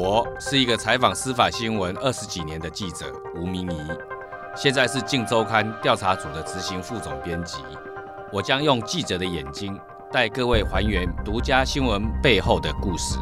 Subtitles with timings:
[0.00, 3.90] 我是一个采访司法新闻二十几年的记者吴明仪，
[4.54, 7.58] 现在是《镜周刊》调查组的执行副总编辑。
[8.32, 9.76] 我将用记者的眼睛
[10.12, 13.18] 带各位还原独家新闻背后的故事。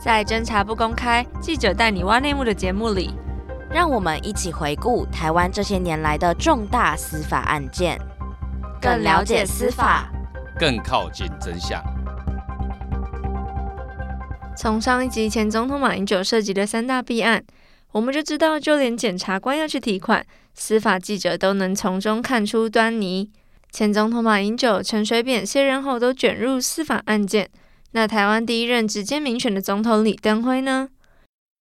[0.00, 3.14] 在侦查不公开、记者带你挖内幕的节目里，
[3.70, 8.00] 让我们一起回顾台湾这些年来的重大司法案件，
[8.80, 10.08] 更了解司法，
[10.58, 11.84] 更靠近真相。
[14.60, 17.40] 从上一集前总统马英九涉及的三大弊案，
[17.92, 23.30] 我们就知道，就连检察官要去提款，司法记者都能从中看出端倪。
[23.70, 27.48] 前总统马英九、陈水扁卸任后都卷入司法案件，
[27.92, 30.88] 那台湾第一任直接民选的总统李登辉呢？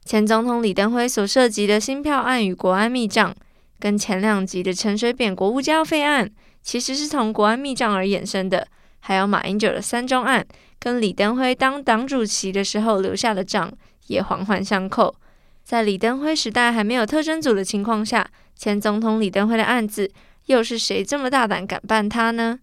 [0.05, 3.35] 前总统李登辉所涉及的新票案与国安密账，
[3.81, 6.31] 跟前两集的陈水扁国务交费案，
[6.63, 8.69] 其实是从国安密账而衍生的。
[9.07, 10.47] 还有马英九的三中案，
[10.79, 13.71] 跟李登辉当党主席的时候留下的账
[14.07, 15.15] 也环环相扣。
[15.63, 20.11] 在李登辉时代还没有特侦组的情况下，前总统李登辉的案子
[20.47, 22.59] 又是谁这么大胆敢办他呢？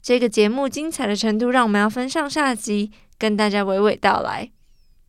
[0.00, 4.50] 这个节目精彩的程度，让我们要分上下集跟大家娓娓道来。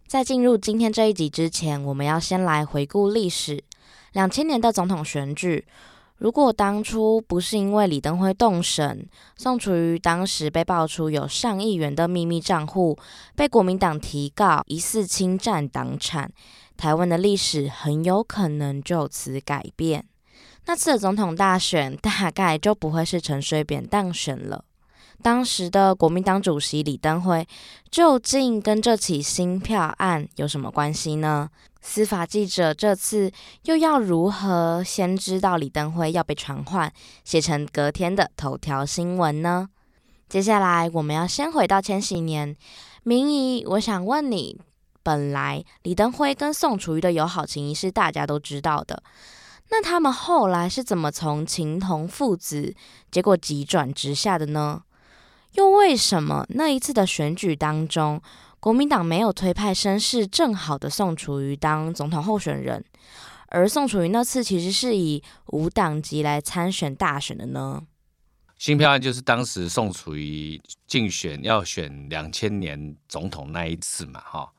[0.06, 3.64] 在进入今天这一集之前，我们要先来回顾历史，
[4.12, 5.66] 两千年的总统选举。
[6.18, 12.98] 如果当初不是因为李登辉动审，宋楚瑜当时被爆出有上亿元的秘密账户，
[13.36, 16.32] 被国民党提告疑似侵占党产，
[16.76, 20.06] 台湾的历史很有可能就此改变。
[20.66, 24.66] 那次的总统大选大概就不会是陈水扁当选了。
[25.22, 27.46] 当时的国民党主席李登辉
[27.90, 31.50] 究竟跟这起新票案有什么关系呢？
[31.82, 33.32] 司法记者这次
[33.64, 36.92] 又要如何先知道李登辉要被传唤，
[37.24, 39.70] 写成隔天的头条新闻呢？
[40.30, 42.56] 接下来我们要先回到千禧年，
[43.04, 44.60] 明仪，我想问你，
[45.02, 49.02] 本来李登辉跟宋楚瑜的友好情谊是大家都知道的，
[49.70, 52.76] 那他们后来是怎么从情同父子，
[53.10, 54.84] 结果急转直下的呢？
[55.58, 58.22] 又为什么那一次的选举当中，
[58.60, 62.86] 国民党没有推派身世正好的宋楚瑜当总统候选人，
[63.48, 67.82] 而宋楚瑜那次其实是以无党籍来参选大选的呢？
[68.60, 74.52] 新票案就是当时宋楚瑜竞选要选两千年总统那一次嘛，哈。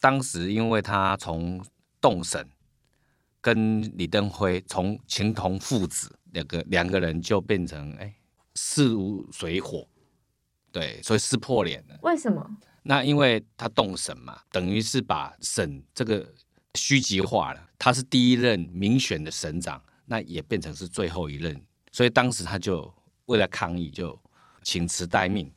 [0.00, 1.62] 当时因为他从
[2.00, 2.48] 动审
[3.42, 8.14] 跟李登辉从情同父子两个两个人就变成哎
[8.54, 9.86] 势如水火，
[10.72, 11.98] 对，所以撕破脸了。
[12.02, 12.44] 为什么？
[12.82, 16.26] 那因为他动审嘛，等于是把省这个
[16.74, 17.60] 虚极化了。
[17.78, 21.60] 他是第一任民选的省长，那也变成是最后一任。
[21.92, 22.92] 所以当时他就
[23.26, 24.18] 为了抗议，就
[24.62, 25.52] 请辞待命。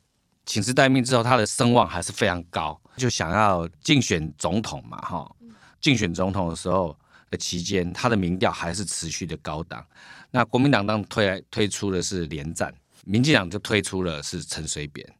[0.46, 5.36] 请辞待命之后，他的声望还是非常高，就想要竞选总统嘛，哈。
[5.80, 6.98] 竞选总统的时候
[7.30, 9.84] 的期间，他的民调还是持续的高档。
[10.30, 12.74] 那国民党当推来推出的是连战，
[13.04, 15.14] 民进党就推出了是陈水扁。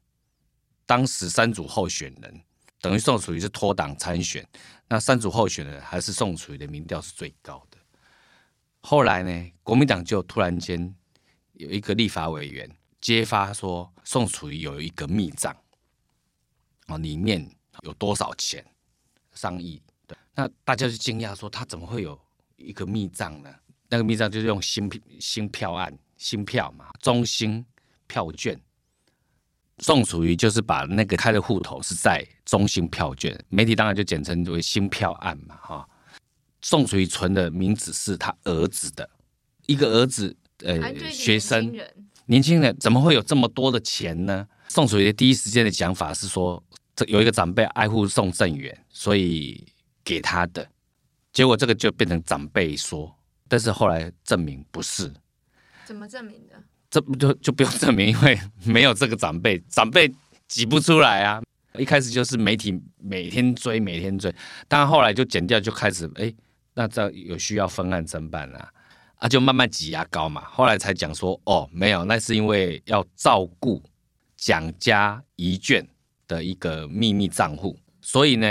[0.86, 2.40] 当时三组候选人
[2.80, 4.46] 等于宋楚瑜是脱党参选，
[4.88, 7.78] 那三组候选人还是宋楚瑜的民调是最高的。
[8.80, 10.94] 后来呢，国民党就突然间
[11.54, 12.70] 有一个立法委员
[13.00, 15.56] 揭发说，宋楚瑜有一个密账，
[16.88, 17.50] 哦，里面
[17.82, 18.62] 有多少钱，
[19.32, 19.82] 上亿。
[20.06, 22.20] 对，那大家就惊讶说，他怎么会有
[22.56, 23.54] 一个密账呢？
[23.88, 27.62] 那个密账就是用兴兴票案，兴票嘛，中兴
[28.06, 28.58] 票券。
[29.80, 35.86] 宋楚瑜就是把那个开的户头是在中兴票券，媒体当然就简称为新票案嘛，哈。
[36.62, 39.06] 宋楚瑜存的名字是他儿子的
[39.66, 41.70] 一个儿子，呃，学生，
[42.24, 44.48] 年轻人怎么会有这么多的钱呢？
[44.68, 46.64] 宋楚瑜第一时间的讲法是说，
[46.96, 49.62] 这有一个长辈爱护宋正元，所以
[50.02, 50.66] 给他的。
[51.34, 53.14] 结果这个就变成长辈说，
[53.46, 55.12] 但是后来证明不是。
[55.84, 56.54] 怎么证明的？
[56.90, 60.12] 这不就就不用证明，因为没有这个长辈，长辈
[60.46, 61.42] 挤不出来啊。
[61.76, 64.32] 一开始就是媒体每天追，每天追，
[64.68, 66.32] 但后来就剪掉，就开始哎，
[66.74, 68.70] 那这有需要分案侦办啊，
[69.16, 70.44] 啊，就慢慢挤牙膏嘛。
[70.44, 73.82] 后来才讲说，哦，没有，那是因为要照顾
[74.36, 75.84] 蒋家遗眷
[76.28, 78.46] 的一个秘密账户，所以呢，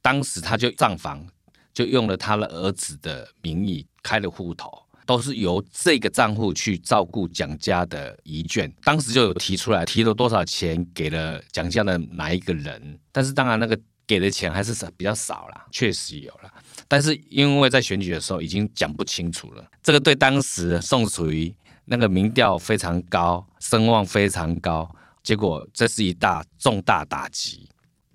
[0.00, 1.26] 当时他就账房
[1.74, 4.81] 就用了他的儿子的名义开了户头。
[5.04, 16.52] 都是由这个账户去照顾蒋家的遗眷，当时就有提出来，提了多少钱给了蒋家的哪一个人，但是当然那个给的钱还是少比较少啦，确实有了，
[16.86, 21.54] 但是因为在选举的时候已经讲不清楚了，这个对当时宋楚瑜
[21.84, 24.88] 那个民调非常高，声望非常高，
[25.22, 27.68] 结果这是一大重大打击，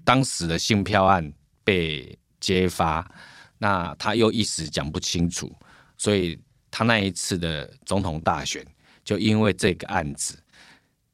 [0.04, 3.10] 当时的信票案被揭发，
[3.57, 5.54] 那他又一时讲不清楚，
[5.98, 6.39] 所以
[6.77, 8.63] 他那一次的总统大选
[9.03, 10.38] 就因为这个案子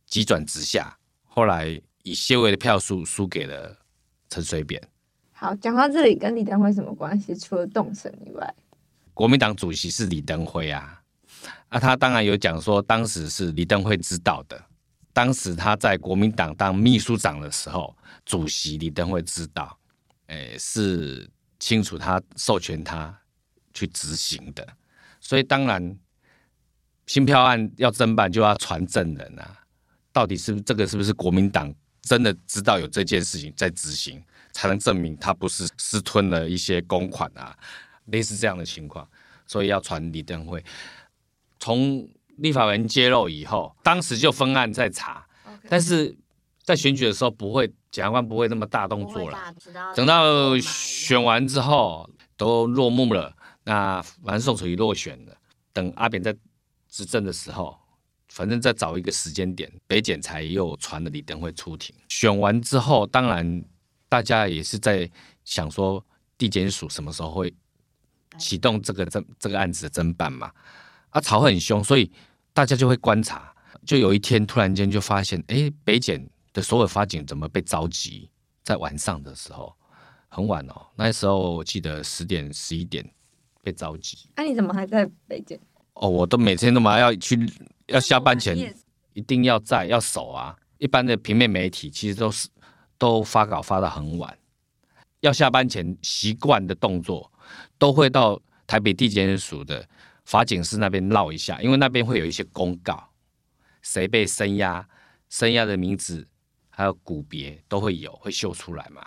[0.06, 0.94] 急转直下，
[1.24, 3.74] 后来以些微的票数输给了
[4.30, 4.86] 陈水扁。
[5.32, 7.34] 好，讲到这里，跟李登辉什么关系？
[7.34, 8.54] 除了动审以外，
[9.14, 11.02] 国民党主席是李登辉啊，
[11.70, 14.62] 啊，他当然有讲说，当时是李登辉知道的，
[15.14, 17.96] 当时他在国民党当秘书长的时候，
[18.26, 19.80] 主席李登辉知道，
[20.28, 23.18] 诶，是清楚他授权他
[23.74, 24.68] 去执行的，
[25.34, 25.98] 所以当然，
[27.08, 29.58] 新票案要侦办就要传证人啊，
[30.12, 34.24] 到底是不是这个是不是国民党真的知道有这件事情在执行？
[34.52, 37.58] 才能证明他不是私吞了一些公款啊，
[38.06, 39.10] 类似这样的情况，
[39.48, 40.64] 所以要传李登辉。
[41.60, 42.08] 从
[42.38, 45.26] 立法院揭露以后，当时就分案在查.
[45.68, 46.16] 但是
[46.62, 49.40] 在选举的时候不会，检察官不会那么大动作了。
[49.96, 52.08] 等到选完之后
[52.38, 55.36] 都落幕了，那反正宋楚瑜落选了，
[55.72, 56.36] 等阿扁在
[56.90, 57.78] 执政的时候，
[58.30, 61.96] 反正再找一个时间点，北检才又传了李登辉出庭。
[62.10, 63.64] 选完之后，当然。
[64.10, 65.10] 大家也是在
[65.44, 66.06] 想说，
[66.38, 67.52] 地检署什么时候会
[68.38, 70.52] 启动这个侦这个案子的侦办嘛？
[71.10, 72.12] 啊，吵很凶，所以
[72.54, 73.52] 大家就会观察。
[73.88, 78.30] 就有一天突然间就发现，哎，北检的所有法警怎么被召集
[78.64, 79.76] 在晚上的时候，
[80.28, 83.04] 很晚哦，那时候我记得十点十一点
[83.64, 84.30] 被召集。
[84.36, 85.58] 那、啊、你怎么还在北京？
[85.94, 87.40] 哦，我都每天都嘛要去，
[87.88, 88.56] 要下班前
[89.14, 90.56] 一定要在要守啊。
[90.78, 92.48] 一般的平面媒体其实都是。
[93.00, 94.38] 都发稿发到很晚，
[95.20, 97.30] 要下班前习惯的动作，
[97.78, 99.86] 都会到台北地检署的
[100.24, 103.10] 法警室那边绕一下，因为那边会有一些公告，
[103.82, 104.88] 谁被声押，
[105.28, 106.26] 声押的名字
[106.70, 109.06] 还有股别都会有，会秀出来嘛。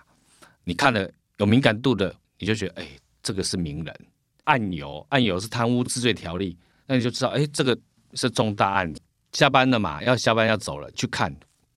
[0.65, 2.87] 你看了有敏感度的，你就觉得哎，
[3.23, 4.07] 这个是名人，
[4.47, 7.79] 案由案由是贪污治罪条例，那你就知道哎，这个
[8.15, 9.01] 是重大案子。
[9.33, 11.33] 下班了嘛，要下班要走了，去看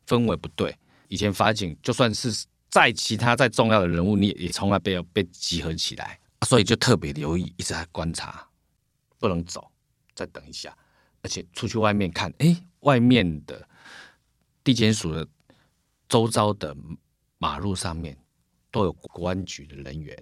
[0.08, 0.76] 氛围不对。
[1.10, 8.48] 以前法警就算是再其他再重要的人物，你也从来没有被集合起来，所以就特别留意，一直在观察，
[9.18, 9.70] 不能走，
[10.14, 10.74] 再等一下，
[11.22, 13.68] 而且出去外面看，哎，外面的
[14.64, 15.28] 地检署的
[16.08, 16.76] 周遭的
[17.40, 18.16] 马路上面
[18.72, 20.16] 都有国安局的人员，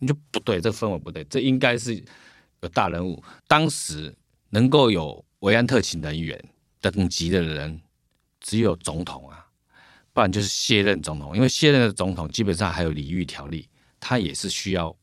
[0.00, 1.94] 你就不对，这氛围不对，这应该是
[2.62, 3.22] 有大人物。
[3.46, 4.12] 当时
[4.48, 6.42] 能够有维安特勤人员
[6.80, 7.80] 等级的人，
[8.40, 9.46] 只有总统啊。
[10.12, 13.68] 不然就是卸任总统，因为卸任的总统基本上还有礼遇条例，
[14.00, 14.94] 他也是需要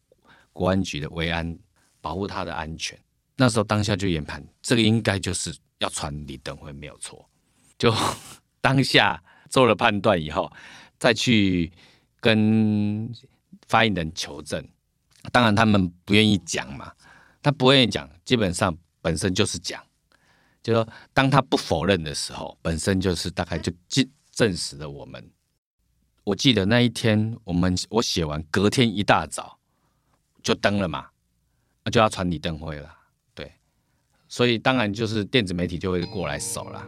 [0.51, 1.57] 国安局的维安
[2.01, 2.99] 保护他的安全。
[3.38, 7.27] 那时候当下就研判，这个应该就是要传李登辉没有错。
[7.77, 7.94] 就
[8.59, 10.51] 当下做了判断以后，
[10.99, 11.71] 再去
[12.19, 13.09] 跟
[13.67, 14.67] 发言人求证。
[15.31, 16.91] 当然他们不愿意讲嘛，
[17.41, 19.83] 他不愿意讲，基本上本身就是讲。
[20.62, 24.12] 就说当他不否认的时候，本身就是大概就进。
[24.38, 25.31] 证实了我们，
[26.24, 29.57] 我记得那一天，我们我写完，隔天一大早
[30.44, 31.07] 就登了嘛，
[31.83, 32.88] 那就要传李登辉了，
[33.33, 33.51] 对，
[34.27, 36.88] 所以当然就是电子媒体就会过来守了。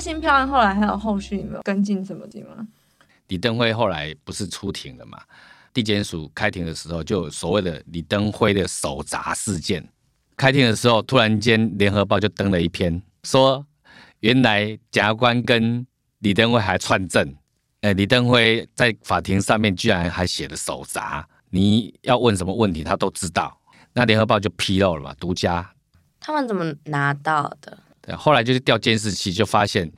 [0.00, 2.66] 兴票案后来还有后续，你们有跟进什么的吗？
[3.28, 5.20] 李登辉后来不是出庭了嘛？
[5.74, 9.86] 地检署开庭的时候，就有所谓的李登辉的手砸事件。
[10.36, 13.64] 开庭的时候，突然间联合报就登了一篇，说
[14.20, 15.86] 原来检察官跟
[16.20, 17.34] 李登辉还串证。
[17.82, 23.56] 哎，李登辉在法庭上面居然还写了手札，你要问什么问题，他都知道。
[23.92, 25.70] 那联合报就披露了嘛，独家。
[26.18, 27.78] 他们怎么拿到的？
[28.16, 29.90] 后来就是调监视器，就发现，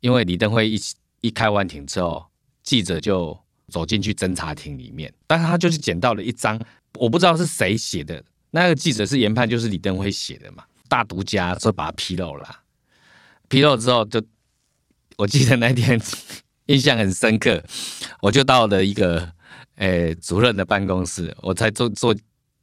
[0.00, 0.80] 因为李登辉一
[1.20, 2.24] 一开完庭之后，
[2.62, 6.60] 记者就走进去侦查庭里面，但是他就是捡到了一张，
[6.94, 12.60] 我不知道是谁写的，那个记者是研判就是李登辉写的嘛，大独家，所以把它披露了。
[13.48, 14.22] 披露之后就，
[15.16, 16.00] 我记得那天
[16.66, 17.62] 印象很深刻，
[18.20, 19.32] 我就到了一个
[19.76, 22.14] 诶、主任的办公室，我才坐坐。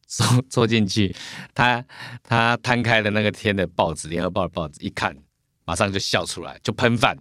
[0.07, 1.15] 坐 坐进去，
[1.53, 1.83] 他
[2.23, 5.15] 他摊开了那个天的报纸，联合报的报纸，一看，
[5.65, 7.17] 马上就笑出来，就喷饭，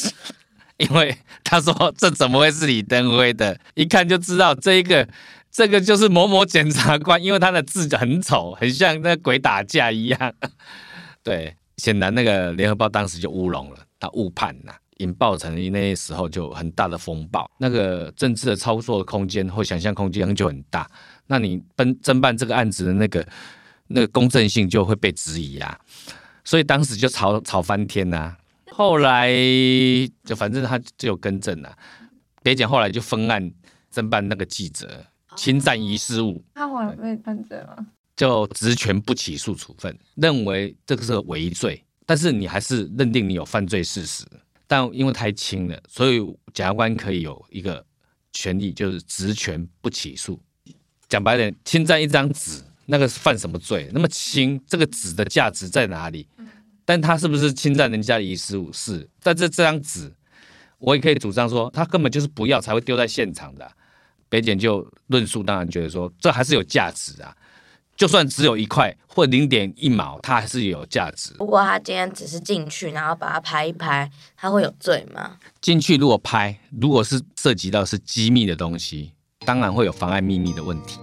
[0.78, 3.58] 因为他说这怎么会是李登辉的？
[3.74, 5.08] 一看就知道这一个
[5.50, 10.34] 这个就是某某检察官，因为他的字很丑，很像那鬼打架一样。
[11.22, 20.88] 对，显然那个联合报当时就乌龙了，他误判了，引爆成那时候就很大的风暴，那个政治的操作空间或想象空间就很大，
[21.26, 23.26] 那你奔侦办这个案子的那个
[23.88, 25.78] 那个公正性就会被质疑啊，
[26.44, 28.36] 所以当时就吵吵翻天呐、啊。
[28.72, 29.30] 后来
[30.24, 31.76] 就反正他就有更正了，
[32.42, 33.52] 别讲后来就分案
[33.92, 35.04] 侦办那个记者
[35.36, 37.86] 侵占遗失物，他后来被判罪吗？
[38.16, 44.24] 就职权不起诉处分，认为这个是个违罪，但是你还是认定你有犯罪事实。
[44.70, 46.20] 但因为太轻了，所以
[46.54, 47.84] 检察官可以有一个
[48.32, 50.40] 权利，就是职权不起诉。
[51.08, 53.90] 讲白点，侵占一张纸，那个是犯什么罪？
[53.92, 56.28] 那么轻，这个纸的价值在哪里？
[56.84, 58.72] 但他是不是侵占人家的遗失物？
[58.72, 59.10] 是。
[59.24, 60.14] 但这这张纸，
[60.78, 63.68] 我也可以主张说，他根本就是不要才会丢在现场的。
[64.28, 67.36] 北检就论述，当然觉得说，这还是有价值啊。
[68.00, 71.34] 就算只有一块或零点一毛，它还是有价值。
[71.38, 75.36] 如果他今天只是进去，然后把它拍一拍，他会有罪吗？
[75.60, 79.12] 进去如果拍，如果是涉及到是机密的东西，
[79.44, 80.98] 当然会有妨碍秘密的问题。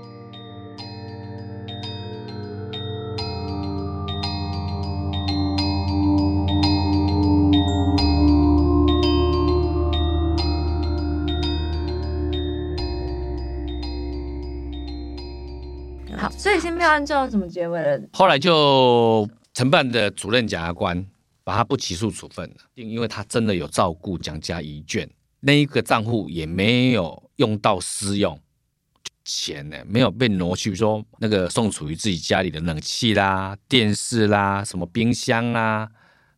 [16.97, 18.01] 案最后怎么结尾了？
[18.11, 21.05] 后来就承办的主任检察官
[21.43, 25.07] 把他不起诉处分了，因为他真的有照顾蒋家遗眷，
[25.41, 28.39] 那一个账户也没有用到私用
[29.23, 35.87] 钱呢，没有被挪去，比如说那个宋楚瑜自己家里的冷气啦、电视啦、什么冰箱啦、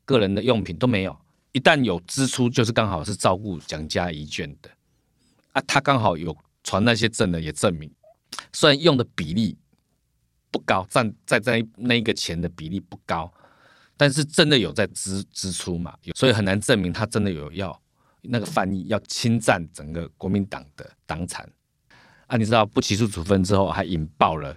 [0.04, 1.18] 个人的用品都没有。
[1.54, 4.70] 一旦有支出，就是刚好是照顾蒋家遗眷的
[5.54, 6.36] 啊，他刚好有
[6.66, 7.89] 传那些证的也证明，
[8.51, 9.58] 虽然用的比例。
[10.51, 13.32] 不高，占在在那一个钱的比例不高，
[13.96, 15.94] 但是真的有在支支出嘛？
[16.15, 17.79] 所以很难证明他真的有要
[18.22, 21.50] 那个翻译要侵占整个国民党的党产
[22.27, 22.36] 啊！
[22.38, 24.56] 你知道不起诉处分之后，还引爆了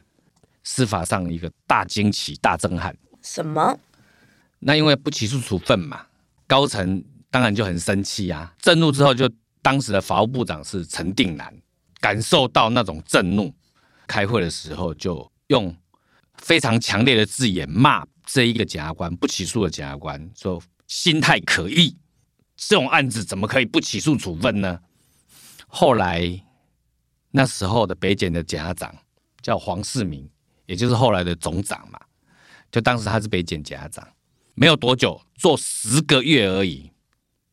[0.64, 2.96] 司法上一个大惊奇、大震撼。
[3.22, 3.78] 什么？
[4.61, 6.06] 那因为不起诉处分嘛，
[6.46, 8.54] 高层当然就很生气啊！
[8.61, 9.30] 震怒之后，就
[9.61, 11.54] 当时的法务部长是陈定南，
[12.00, 13.52] 感受到那种震怒，
[14.06, 15.75] 开会的时候就用。
[16.38, 21.96] 非常强烈的字眼骂这一个检察官，不起诉的检察官说心态可疑，
[22.56, 24.80] 这种案子怎么可以不起诉处分呢？
[25.66, 26.44] 后来
[27.30, 28.94] 那时候的北检的检察长
[29.40, 30.28] 叫黄世明，
[30.66, 32.00] 也就是后来的总长嘛，
[32.70, 34.06] 就当时他是北检检察长，
[34.54, 36.90] 没有多久做十个月而已，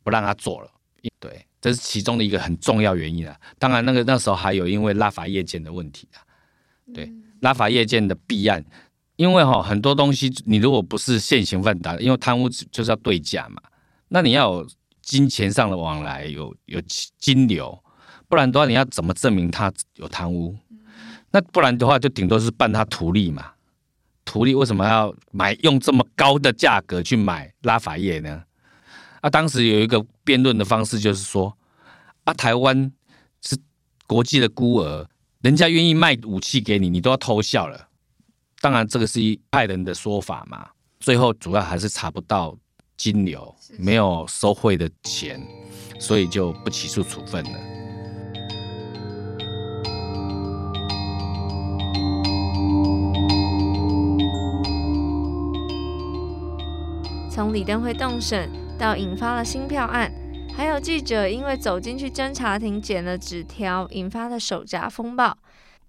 [0.03, 0.71] 不让他做了。
[1.19, 3.39] 对，这是其中的一个很重要原因啊。
[3.57, 6.19] 当然，那个那时候还有因为拉法叶舰的问题啊，
[6.93, 7.11] 对。
[7.41, 8.63] 拉法叶舰的弊案，
[9.15, 13.61] 因为哈很多东西，你如果不是现行犯打，因为贪污就是要对价嘛，
[14.09, 14.67] 那你要有
[15.01, 16.81] 金钱上的往来，有有
[17.17, 17.81] 金流，
[18.27, 20.57] 不然的话，你要怎么证明他有贪污？
[21.31, 23.51] 那不然的话，就顶多是办他图利嘛。
[24.25, 28.43] 图利为什么要买用这么高的价格去买拉法叶呢？
[29.21, 31.57] 啊，当时有一个辩论的方式，就是说
[32.23, 32.91] 啊，台湾
[33.41, 33.57] 是
[34.05, 35.07] 国际的孤儿。
[35.41, 37.87] 人家愿意卖武器给你，你都要偷笑了。
[38.59, 40.67] 当然，这个是一派人的说法嘛。
[40.99, 42.57] 最后主要还是查不到
[42.97, 45.41] 金流，没有收贿的钱，
[45.97, 47.51] 所以就不起诉处分了。
[57.31, 60.11] 从李登辉动审到引发了新票案。
[60.59, 65.37] 还有记者因为走进去侦查庭捡了纸条，引发了手札风暴。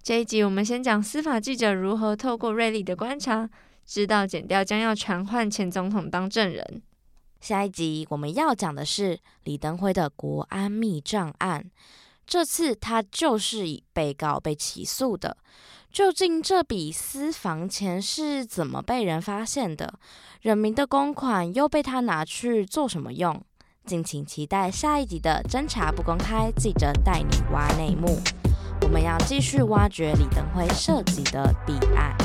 [0.00, 3.50] 这一集我们先讲司法记者如何透过锐利的观察，
[3.84, 6.80] 知道剪掉将要传唤前总统当证人。
[7.40, 11.68] 下一集我们要讲的是李登辉的国安密账案，
[12.24, 15.36] 这次他就是以被告被起诉的。
[15.90, 19.98] 究竟这笔私房钱是怎么被人发现的？
[20.42, 23.44] 人民的公款又被他拿去做什么用？
[23.90, 28.20] 敬请期待下一集的侦查不公开，记者带你挖内幕。
[28.82, 32.16] 我们要继续挖掘李登辉涉及的弊案。